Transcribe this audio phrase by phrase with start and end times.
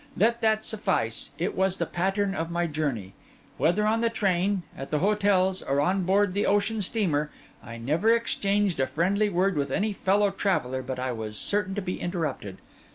[0.17, 3.13] Let that suffice: it was the pattern of my journey.
[3.59, 7.29] Whether on the train, at the hotels, or on board the ocean steamer,
[7.63, 11.83] I never exchanged a friendly word with any fellow traveller but I was certain to
[11.83, 12.57] be interrupted.